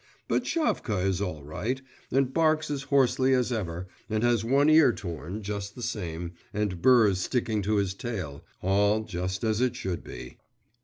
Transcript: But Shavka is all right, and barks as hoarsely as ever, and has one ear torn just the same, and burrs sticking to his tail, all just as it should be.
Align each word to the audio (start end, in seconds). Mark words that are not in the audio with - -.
But 0.27 0.47
Shavka 0.47 0.97
is 1.05 1.21
all 1.21 1.43
right, 1.43 1.79
and 2.09 2.33
barks 2.33 2.71
as 2.71 2.81
hoarsely 2.81 3.35
as 3.35 3.51
ever, 3.51 3.87
and 4.09 4.23
has 4.23 4.43
one 4.43 4.67
ear 4.67 4.91
torn 4.91 5.43
just 5.43 5.75
the 5.75 5.83
same, 5.83 6.31
and 6.51 6.81
burrs 6.81 7.19
sticking 7.19 7.61
to 7.61 7.75
his 7.75 7.93
tail, 7.93 8.43
all 8.63 9.03
just 9.03 9.43
as 9.43 9.61
it 9.61 9.75
should 9.75 10.03
be. 10.03 10.39